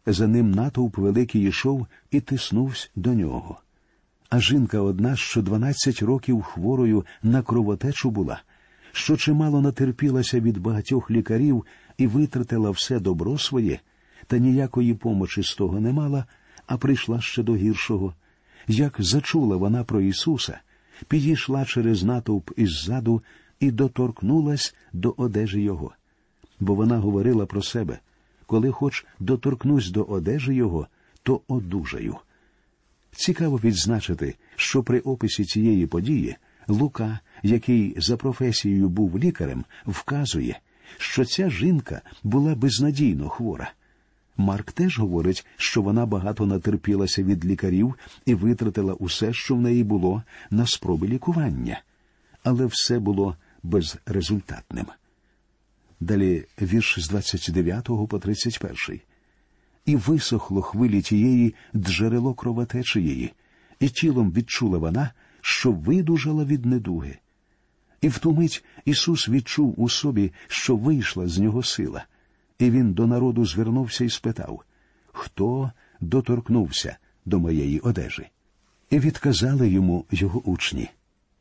За 0.10 0.28
ним 0.28 0.52
натовп 0.52 0.98
великий 0.98 1.44
йшов 1.44 1.88
і 2.12 2.20
тиснувся 2.20 2.90
до 2.96 3.14
нього. 3.14 3.60
А 4.30 4.40
жінка 4.40 4.82
одна, 4.82 5.16
що 5.16 5.42
дванадцять 5.42 6.02
років 6.02 6.42
хворою 6.42 7.06
на 7.24 7.42
кровотечу 7.42 8.12
була, 8.12 8.42
що 8.92 9.18
чимало 9.18 9.62
натерпілася 9.62 10.40
від 10.40 10.58
багатьох 10.58 11.12
лікарів 11.12 11.66
і 11.98 12.08
витратила 12.08 12.70
все 12.70 13.00
добро 13.00 13.38
своє, 13.38 13.80
та 14.28 14.38
ніякої 14.38 14.94
помочі 14.94 15.44
з 15.44 15.56
того 15.56 15.80
не 15.80 15.94
мала, 15.94 16.26
а 16.68 16.78
прийшла 16.78 17.22
ще 17.22 17.44
до 17.44 17.56
гіршого. 17.56 18.14
Як 18.68 18.96
зачула 19.00 19.56
вона 19.58 19.84
про 19.84 20.02
Ісуса, 20.02 20.60
підійшла 21.08 21.66
через 21.66 22.04
натовп 22.04 22.52
іззаду 22.56 23.24
і 23.60 23.72
доторкнулась 23.72 24.76
до 24.94 25.14
одежі 25.18 25.62
Його. 25.62 25.92
Бо 26.60 26.76
вона 26.76 26.98
говорила 26.98 27.46
про 27.46 27.62
себе 27.62 28.00
коли 28.48 28.72
хоч 28.72 29.06
доторкнусь 29.20 29.92
до 29.92 30.04
одежі 30.04 30.54
Його, 30.54 30.88
то 31.24 31.42
одужаю. 31.48 32.16
Цікаво 33.12 33.58
відзначити, 33.58 34.36
що 34.56 34.84
при 34.84 35.00
описі 35.00 35.46
цієї 35.46 35.88
події 35.88 36.36
Лука, 36.68 37.20
який 37.44 37.96
за 37.98 38.18
професією 38.18 38.90
був 38.90 39.20
лікарем, 39.20 39.66
вказує, 39.86 40.60
що 40.98 41.26
ця 41.26 41.50
жінка 41.50 42.02
була 42.24 42.56
безнадійно 42.56 43.30
хвора. 43.30 43.72
Марк 44.38 44.72
теж 44.72 45.00
говорить, 45.00 45.46
що 45.58 45.82
вона 45.82 46.06
багато 46.06 46.46
натерпілася 46.46 47.24
від 47.24 47.46
лікарів 47.46 47.96
і 48.26 48.36
витратила 48.36 48.94
усе, 48.94 49.34
що 49.34 49.56
в 49.56 49.62
неї 49.62 49.84
було, 49.84 50.24
на 50.50 50.68
спроби 50.68 51.08
лікування, 51.08 51.82
але 52.44 52.66
все 52.66 53.00
було 53.00 53.36
безрезультатним. 53.64 54.86
Далі 56.00 56.46
вірш 56.62 57.00
з 57.00 57.10
29 57.10 57.86
по 58.10 58.20
31. 58.20 59.00
І 59.86 59.96
висохло 59.96 60.62
хвилі 60.62 61.02
тієї 61.02 61.56
джерело 61.76 62.34
кровотечі 62.34 63.34
і 63.80 63.90
тілом 63.90 64.32
відчула 64.32 64.78
вона, 64.78 65.12
що 65.42 65.72
видужала 65.72 66.46
від 66.46 66.66
недуги. 66.66 67.18
І 68.02 68.08
в 68.08 68.18
ту 68.18 68.34
мить 68.34 68.64
Ісус 68.86 69.30
відчув 69.30 69.82
у 69.82 69.90
собі, 69.90 70.32
що 70.48 70.76
вийшла 70.76 71.28
з 71.28 71.40
нього 71.40 71.64
сила, 71.64 72.06
і 72.60 72.72
він 72.72 72.94
до 72.94 73.08
народу 73.08 73.46
звернувся 73.46 74.06
і 74.06 74.10
спитав 74.10 74.64
Хто 75.12 75.72
доторкнувся 76.02 76.98
до 77.26 77.40
моєї 77.40 77.80
одежі? 77.80 78.28
І 78.90 79.00
відказали 79.00 79.70
йому 79.70 80.06
його 80.12 80.42
учні 80.46 80.90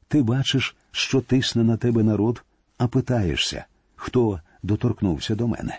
Ти 0.08 0.22
бачиш, 0.22 0.76
що 0.90 1.20
тисне 1.20 1.64
на 1.64 1.76
тебе 1.76 2.02
народ, 2.02 2.44
а 2.78 2.88
питаєшся, 2.88 3.64
хто 4.06 4.40
доторкнувся 4.62 5.34
до 5.34 5.48
мене. 5.48 5.78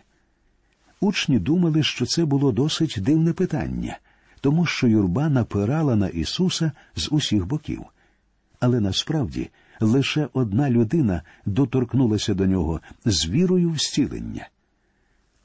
Учні 1.00 1.40
думали, 1.40 1.84
що 1.84 2.06
це 2.06 2.26
було 2.26 2.52
досить 2.52 2.96
дивне 2.98 3.34
питання, 3.34 3.98
тому 4.42 4.66
що 4.66 4.88
юрба 4.88 5.30
напирала 5.30 5.96
на 5.96 6.08
Ісуса 6.08 6.72
з 6.96 7.12
усіх 7.12 7.46
боків. 7.46 7.86
Але 8.60 8.80
насправді 8.80 9.50
лише 9.80 10.28
одна 10.34 10.70
людина 10.70 11.22
доторкнулася 11.46 12.34
до 12.34 12.46
нього 12.46 12.82
з 13.06 13.28
вірою 13.28 13.70
в 13.70 13.78
зцілення. 13.78 14.50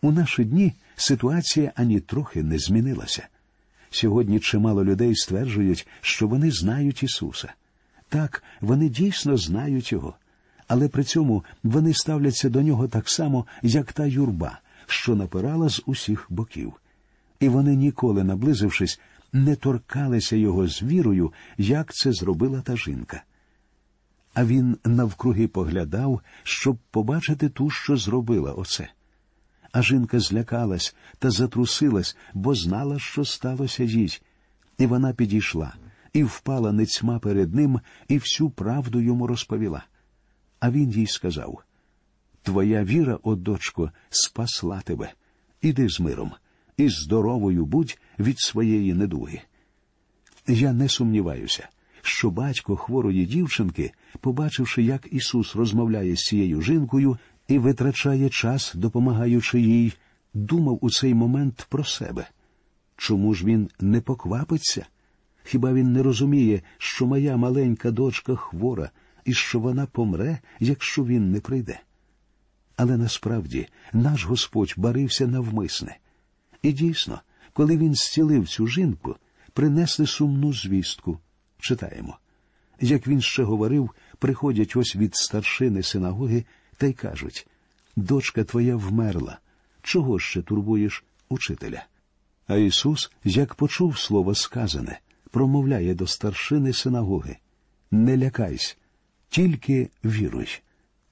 У 0.03 0.13
наші 0.13 0.45
дні 0.45 0.73
ситуація 0.97 1.73
ані 1.77 2.01
трохи 2.01 2.43
не 2.43 2.59
змінилася. 2.59 3.29
Сьогодні 3.91 4.41
чимало 4.41 4.85
людей 4.85 5.17
стверджують, 5.17 5.87
що 6.01 6.29
вони 6.29 6.51
знають 6.51 7.03
Ісуса. 7.03 7.53
Так, 8.09 8.43
вони 8.61 8.89
дійсно 8.89 9.37
знають 9.37 9.93
Його, 9.93 10.15
але 10.69 10.89
при 10.89 11.05
цьому 11.05 11.45
вони 11.63 11.95
ставляться 11.95 12.49
до 12.49 12.63
нього 12.63 12.89
так 12.89 13.09
само, 13.09 13.47
як 13.63 13.93
та 13.93 14.07
юрба, 14.07 14.59
що 14.87 15.15
напирала 15.15 15.69
з 15.69 15.83
усіх 15.87 16.27
боків. 16.31 16.73
І 17.41 17.49
вони, 17.49 17.77
ніколи 17.77 18.25
наблизившись, 18.25 19.01
не 19.33 19.57
торкалися 19.57 20.37
його 20.37 20.69
з 20.69 20.83
вірою, 20.83 21.33
як 21.59 21.95
це 21.95 22.13
зробила 22.13 22.61
та 22.61 22.77
жінка. 22.77 23.23
А 24.35 24.45
він 24.45 24.79
навкруги 24.85 25.49
поглядав, 25.49 26.21
щоб 26.43 26.79
побачити 26.91 27.49
ту, 27.49 27.71
що 27.71 27.97
зробила 27.97 28.53
оце. 28.53 28.89
А 29.73 29.83
жінка 29.83 30.21
злякалась 30.21 30.95
та 31.19 31.31
затрусилась, 31.31 32.17
бо 32.35 32.55
знала, 32.55 32.99
що 32.99 33.25
сталося 33.25 33.85
їй. 33.85 34.21
І 34.79 34.87
вона 34.87 35.13
підійшла 35.13 35.73
і 36.13 36.25
впала 36.25 36.73
нецьма 36.73 37.19
перед 37.19 37.55
ним, 37.55 37.81
і 38.09 38.19
всю 38.19 38.51
правду 38.51 39.01
йому 39.01 39.27
розповіла. 39.27 39.85
А 40.63 40.71
він 40.71 40.91
їй 40.91 41.07
сказав 41.07 41.63
Твоя 42.43 42.85
віра, 42.85 43.19
о 43.23 43.35
дочко, 43.35 43.91
спасла 44.11 44.81
тебе. 44.81 45.13
Іди 45.63 45.89
з 45.89 46.01
миром, 46.01 46.33
і 46.77 46.89
здоровою 46.89 47.67
будь 47.67 47.99
від 48.19 48.41
своєї 48.41 48.95
недуги. 48.95 49.41
Я 50.47 50.73
не 50.73 50.89
сумніваюся, 50.89 51.69
що 52.03 52.31
батько 52.31 52.77
хворої 52.77 53.27
дівчинки, 53.27 53.93
побачивши, 54.21 54.83
як 54.83 55.09
Ісус 55.11 55.57
розмовляє 55.57 56.17
з 56.17 56.21
цією 56.21 56.63
жінкою 56.63 57.19
і 57.49 57.59
витрачає 57.59 58.29
час, 58.29 58.73
допомагаючи 58.75 59.61
їй, 59.61 59.93
думав 60.35 60.79
у 60.81 60.91
цей 60.91 61.15
момент 61.15 61.67
про 61.69 61.85
себе. 61.85 62.29
Чому 62.97 63.35
ж 63.35 63.45
він 63.45 63.71
не 63.81 64.01
поквапиться? 64.01 64.87
Хіба 65.45 65.73
він 65.73 65.93
не 65.93 66.03
розуміє, 66.03 66.63
що 66.79 67.07
моя 67.07 67.37
маленька 67.37 67.91
дочка 67.91 68.37
хвора 68.37 68.91
і 69.25 69.35
що 69.35 69.61
вона 69.61 69.87
помре, 69.87 70.39
якщо 70.61 71.05
він 71.05 71.31
не 71.31 71.41
прийде? 71.41 71.81
Але 72.77 72.97
насправді 72.97 73.69
наш 73.93 74.25
Господь 74.25 74.75
барився 74.77 75.27
навмисне. 75.27 75.99
І 76.63 76.73
дійсно, 76.73 77.21
коли 77.53 77.77
він 77.77 77.95
зцілив 77.95 78.49
цю 78.49 78.67
жінку, 78.67 79.17
принесли 79.53 80.07
сумну 80.07 80.53
звістку. 80.53 81.19
Читаємо. 81.59 82.19
Як 82.81 83.07
він 83.07 83.21
ще 83.21 83.43
говорив, 83.43 83.91
приходять 84.19 84.77
ось 84.77 84.97
від 84.97 85.15
старшини 85.15 85.83
синагоги 85.83 86.45
та 86.77 86.87
й 86.87 86.93
кажуть 86.93 87.47
дочка 87.97 88.45
твоя 88.45 88.77
вмерла. 88.77 89.39
Чого 89.83 90.19
ще 90.19 90.43
турбуєш 90.43 91.05
учителя? 91.29 91.85
А 92.47 92.57
Ісус, 92.57 93.13
як 93.25 93.55
почув 93.55 93.99
слово 93.99 94.35
сказане, 94.35 95.01
промовляє 95.31 95.95
до 95.95 96.07
старшини 96.07 96.73
синагоги 96.73 97.37
Не 97.91 98.19
лякайся, 98.19 98.77
тільки 99.33 99.89
віруй. 100.05 100.49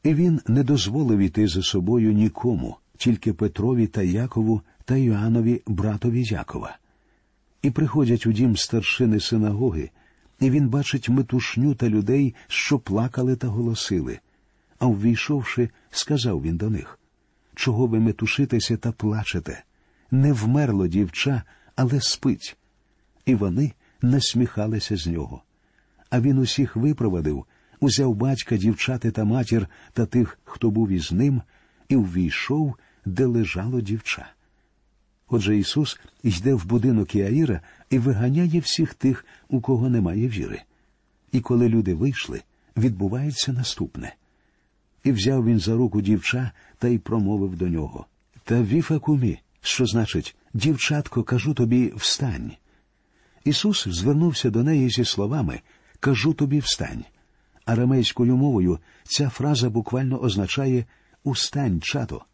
І 0.03 0.15
він 0.15 0.41
не 0.47 0.63
дозволив 0.63 1.19
іти 1.19 1.49
за 1.49 1.63
собою 1.63 2.13
нікому, 2.13 2.77
тільки 2.97 3.33
Петрові 3.33 3.87
та 3.87 4.03
Якову 4.03 4.63
та 4.85 4.97
Йоаннові, 4.97 5.63
братові 5.67 6.25
Якова. 6.25 6.79
І 7.63 7.71
приходять 7.71 8.27
у 8.27 8.33
дім 8.33 8.57
старшини 8.57 9.21
синагоги, 9.21 9.91
і 10.41 10.51
він 10.51 10.69
бачить 10.69 11.09
метушню 11.09 11.75
та 11.75 11.89
людей, 11.89 12.35
що 12.49 12.79
плакали 12.79 13.37
та 13.37 13.47
голосили. 13.47 14.19
А 14.79 14.87
ввійшовши, 14.87 15.71
сказав 15.91 16.43
він 16.43 16.57
до 16.57 16.71
них 16.71 16.99
Чого 17.55 17.87
ви 17.87 18.01
метушитеся 18.01 18.77
та 18.77 18.93
плачете? 18.93 19.65
Не 20.11 20.33
вмерло 20.33 20.87
дівча, 20.87 21.43
але 21.77 22.01
спить. 22.01 22.57
І 23.27 23.35
вони 23.35 23.73
насміхалися 24.03 24.97
з 24.97 25.07
нього. 25.07 25.43
А 26.11 26.21
він 26.21 26.39
усіх 26.39 26.77
випровадив, 26.77 27.47
узяв 27.81 28.15
батька, 28.15 28.57
дівчати 28.57 29.11
та 29.11 29.25
матір 29.25 29.67
та 29.93 30.07
тих, 30.07 30.39
хто 30.45 30.71
був 30.71 30.89
із 30.89 31.13
ним, 31.13 31.43
і 31.89 31.97
ввійшов, 31.97 32.75
де 33.05 33.25
лежало 33.25 33.81
дівча. 33.81 34.33
Отже 35.29 35.59
Ісус 35.59 36.01
йде 36.23 36.55
в 36.55 36.67
будинок 36.67 37.15
Іаїра 37.15 37.61
і 37.91 37.99
виганяє 37.99 38.61
всіх 38.61 38.95
тих, 38.95 39.27
у 39.49 39.61
кого 39.61 39.89
немає 39.89 40.29
віри. 40.29 40.63
І 41.33 41.41
коли 41.41 41.69
люди 41.69 41.95
вийшли, 41.95 42.43
відбувається 42.77 43.53
наступне. 43.53 44.15
І 45.05 45.13
взяв 45.13 45.47
він 45.47 45.61
за 45.61 45.75
руку 45.75 46.01
дівча 46.01 46.51
та 46.79 46.89
й 46.89 46.99
промовив 46.99 47.57
до 47.57 47.69
нього 47.69 48.07
Та 48.45 48.63
віфа 48.63 48.99
кумі, 48.99 49.39
що 49.61 49.87
значить, 49.87 50.37
дівчатко, 50.55 51.23
кажу 51.23 51.55
тобі, 51.55 51.93
встань. 51.97 52.53
Ісус 53.45 53.89
звернувся 53.89 54.51
до 54.51 54.63
неї 54.63 54.91
зі 54.91 55.05
словами 55.05 55.61
Кажу 56.01 56.35
тобі, 56.35 56.59
встань. 56.59 57.05
Арамейською 57.65 58.37
мовою 58.37 58.79
ця 59.05 59.29
фраза 59.29 59.71
буквально 59.71 60.23
означає 60.23 60.85
Устань, 61.25 61.81
чато. 61.81 62.25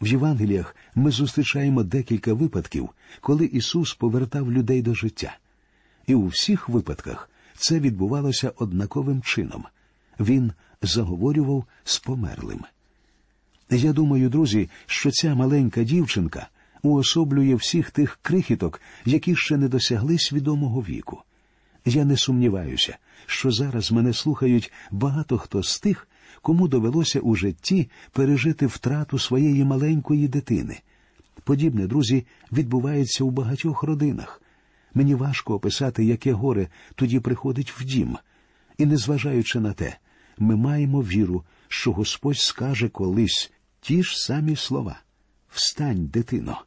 В 0.00 0.06
Євангеліях 0.06 0.76
ми 0.94 1.10
зустрічаємо 1.10 1.82
декілька 1.82 2.34
випадків, 2.34 2.88
коли 3.20 3.44
Ісус 3.44 3.94
повертав 3.94 4.52
людей 4.52 4.82
до 4.82 4.94
життя. 4.94 5.36
І 6.06 6.14
у 6.14 6.26
всіх 6.26 6.68
випадках 6.68 7.30
це 7.56 7.80
відбувалося 7.80 8.52
однаковим 8.56 9.22
чином 9.22 9.64
він 10.20 10.52
заговорював 10.82 11.64
з 11.84 11.98
померлим. 11.98 12.64
Я 13.70 13.92
думаю, 13.92 14.28
друзі, 14.28 14.68
що 14.86 15.10
ця 15.10 15.34
маленька 15.34 15.84
дівчинка 15.84 16.48
уособлює 16.82 17.54
всіх 17.54 17.90
тих 17.90 18.18
крихіток, 18.22 18.80
які 19.04 19.36
ще 19.36 19.56
не 19.56 19.68
досягли 19.68 20.18
свідомого 20.18 20.80
віку. 20.80 21.22
Я 21.84 22.04
не 22.04 22.16
сумніваюся, 22.16 22.98
що 23.26 23.50
зараз 23.50 23.92
мене 23.92 24.12
слухають 24.12 24.72
багато 24.90 25.38
хто 25.38 25.62
з 25.62 25.80
тих, 25.80 26.08
кому 26.42 26.68
довелося 26.68 27.20
у 27.20 27.34
житті 27.34 27.90
пережити 28.12 28.66
втрату 28.66 29.18
своєї 29.18 29.64
маленької 29.64 30.28
дитини. 30.28 30.80
Подібне, 31.44 31.86
друзі, 31.86 32.26
відбувається 32.52 33.24
у 33.24 33.30
багатьох 33.30 33.82
родинах. 33.82 34.42
Мені 34.94 35.14
важко 35.14 35.54
описати, 35.54 36.04
яке 36.04 36.32
горе 36.32 36.68
тоді 36.94 37.20
приходить 37.20 37.70
в 37.70 37.84
дім. 37.84 38.18
І, 38.78 38.86
незважаючи 38.86 39.60
на 39.60 39.72
те, 39.72 39.96
ми 40.38 40.56
маємо 40.56 41.02
віру, 41.02 41.44
що 41.68 41.92
Господь 41.92 42.38
скаже 42.38 42.88
колись 42.88 43.52
ті 43.80 44.02
ж 44.02 44.18
самі 44.18 44.56
слова 44.56 45.00
Встань, 45.50 46.06
дитино. 46.06 46.64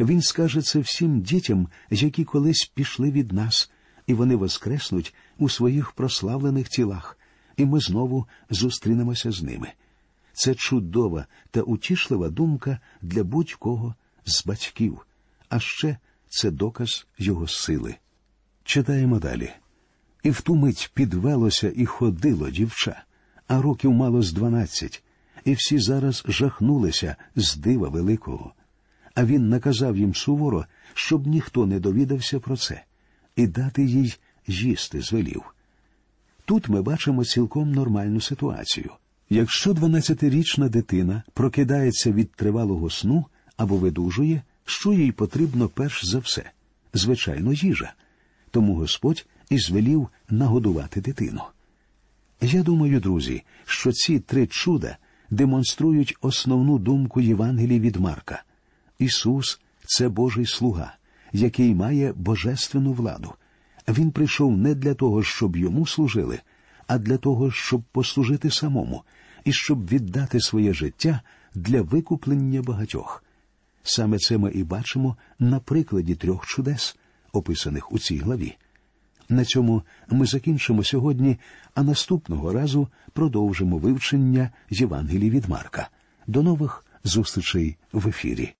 Він 0.00 0.22
скаже 0.22 0.62
це 0.62 0.78
всім 0.78 1.20
дітям, 1.20 1.68
які 1.90 2.24
колись 2.24 2.72
пішли 2.74 3.10
від 3.10 3.32
нас, 3.32 3.70
і 4.06 4.14
вони 4.14 4.36
воскреснуть 4.36 5.14
у 5.38 5.48
своїх 5.48 5.92
прославлених 5.92 6.68
тілах, 6.68 7.18
і 7.56 7.64
ми 7.64 7.80
знову 7.80 8.26
зустрінемося 8.50 9.32
з 9.32 9.42
ними. 9.42 9.72
Це 10.32 10.54
чудова 10.54 11.26
та 11.50 11.60
утішлива 11.60 12.28
думка 12.28 12.78
для 13.02 13.24
будь-кого 13.24 13.94
з 14.24 14.46
батьків, 14.46 15.06
а 15.48 15.60
ще 15.60 15.98
це 16.28 16.50
доказ 16.50 17.06
його 17.18 17.48
сили. 17.48 17.96
Читаємо 18.64 19.18
далі. 19.18 19.50
І 20.22 20.30
в 20.30 20.40
ту 20.40 20.54
мить 20.54 20.90
підвелося 20.94 21.72
і 21.76 21.86
ходило 21.86 22.50
дівча, 22.50 23.04
а 23.48 23.62
років 23.62 23.92
мало 23.92 24.22
з 24.22 24.32
дванадцять, 24.32 25.02
і 25.44 25.54
всі 25.54 25.78
зараз 25.78 26.24
жахнулися 26.28 27.16
з 27.36 27.56
дива 27.56 27.88
великого. 27.88 28.52
А 29.14 29.24
він 29.24 29.48
наказав 29.48 29.96
їм 29.96 30.14
суворо, 30.14 30.66
щоб 30.94 31.26
ніхто 31.26 31.66
не 31.66 31.80
довідався 31.80 32.40
про 32.40 32.56
це, 32.56 32.82
і 33.40 33.46
дати 33.46 33.84
їй 33.84 34.14
їсти 34.46 35.00
звелів. 35.00 35.42
Тут 36.44 36.68
ми 36.68 36.82
бачимо 36.82 37.24
цілком 37.24 37.72
нормальну 37.72 38.20
ситуацію. 38.20 38.90
Якщо 39.30 39.72
дванадцятирічна 39.72 40.68
дитина 40.68 41.22
прокидається 41.34 42.12
від 42.12 42.32
тривалого 42.32 42.90
сну 42.90 43.26
або 43.56 43.76
видужує, 43.76 44.42
що 44.64 44.92
їй 44.92 45.12
потрібно 45.12 45.68
перш 45.68 46.04
за 46.06 46.18
все? 46.18 46.50
Звичайно, 46.94 47.52
їжа. 47.52 47.92
Тому 48.50 48.74
Господь 48.74 49.26
і 49.50 49.58
звелів 49.58 50.08
нагодувати 50.30 51.00
дитину. 51.00 51.42
Я 52.40 52.62
думаю, 52.62 53.00
друзі, 53.00 53.42
що 53.66 53.92
ці 53.92 54.20
три 54.20 54.46
чуда 54.46 54.96
демонструють 55.30 56.16
основну 56.20 56.78
думку 56.78 57.20
Євангелії 57.20 57.80
від 57.80 57.96
Марка. 57.96 58.42
Ісус 58.98 59.60
це 59.86 60.08
Божий 60.08 60.46
слуга, 60.46 60.94
який 61.32 61.74
має 61.74 62.12
божественну 62.12 62.92
владу. 62.92 63.32
Він 63.88 64.10
прийшов 64.10 64.56
не 64.56 64.74
для 64.74 64.94
того, 64.94 65.22
щоб 65.22 65.56
йому 65.56 65.86
служили, 65.86 66.40
а 66.86 66.98
для 66.98 67.16
того, 67.16 67.50
щоб 67.50 67.82
послужити 67.92 68.50
самому 68.50 69.02
і 69.44 69.52
щоб 69.52 69.88
віддати 69.88 70.40
своє 70.40 70.72
життя 70.74 71.20
для 71.54 71.82
викуплення 71.82 72.62
багатьох. 72.62 73.24
Саме 73.82 74.18
це 74.18 74.38
ми 74.38 74.50
і 74.50 74.64
бачимо 74.64 75.16
на 75.38 75.60
прикладі 75.60 76.14
трьох 76.14 76.46
чудес, 76.46 76.96
описаних 77.32 77.92
у 77.92 77.98
цій 77.98 78.18
главі. 78.18 78.56
На 79.28 79.44
цьому 79.44 79.82
ми 80.08 80.26
закінчимо 80.26 80.84
сьогодні, 80.84 81.38
а 81.74 81.82
наступного 81.82 82.52
разу 82.52 82.88
продовжимо 83.12 83.78
вивчення 83.78 84.50
Євангелії 84.70 85.30
від 85.30 85.48
Марка. 85.48 85.88
До 86.26 86.42
нових 86.42 86.84
зустрічей 87.04 87.76
в 87.92 88.08
ефірі. 88.08 88.54